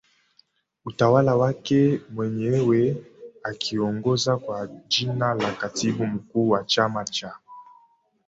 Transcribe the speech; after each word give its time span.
utawala 0.85 1.35
wake 1.35 1.99
mwenyewe 2.09 3.03
akiongoza 3.43 4.37
kwa 4.37 4.67
jina 4.67 5.33
la 5.33 5.51
Katibu 5.51 6.05
Mkuu 6.05 6.49
wa 6.49 6.63
chama 6.63 7.05
cha 7.05 7.37